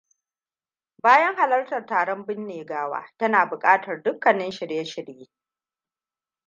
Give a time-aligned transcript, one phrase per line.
[1.03, 5.29] Bayan halartar taron binne gawa, tana buƙatar dukkanin shirye-shirye.